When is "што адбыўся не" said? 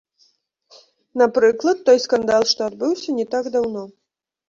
2.55-3.31